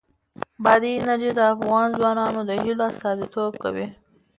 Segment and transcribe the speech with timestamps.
[0.63, 3.87] بادي انرژي د افغان ځوانانو د هیلو استازیتوب کوي.